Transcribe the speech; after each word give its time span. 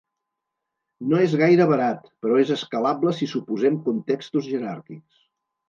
No 1.11 1.19
és 1.25 1.35
gaire 1.41 1.67
barat, 1.73 2.09
però 2.25 2.41
és 2.45 2.55
escalable 2.57 3.15
si 3.21 3.29
suposem 3.37 3.79
contextos 3.91 4.51
jeràrquics. 4.57 5.25